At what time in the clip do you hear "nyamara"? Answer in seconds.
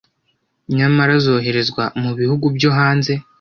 0.75-1.13